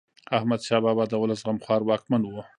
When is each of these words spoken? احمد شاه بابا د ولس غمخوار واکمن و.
احمد 0.37 0.61
شاه 0.67 0.81
بابا 0.85 1.03
د 1.09 1.13
ولس 1.21 1.41
غمخوار 1.47 1.81
واکمن 1.85 2.21
و. 2.25 2.31